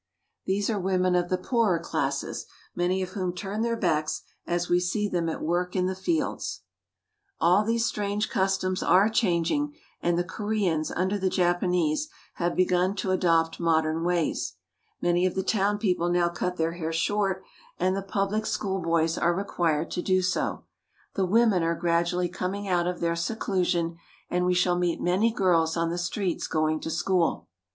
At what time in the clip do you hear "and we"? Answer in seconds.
24.31-24.55